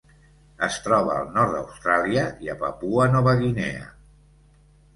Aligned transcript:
Es 0.67 0.77
troba 0.85 1.13
al 1.17 1.29
nord 1.35 1.53
d'Austràlia 1.57 2.25
i 2.47 2.51
a 2.55 2.57
Papua 2.65 3.07
Nova 3.19 3.37
Guinea. 3.45 3.87